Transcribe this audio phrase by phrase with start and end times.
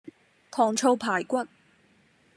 [0.49, 1.45] 糖醋排骨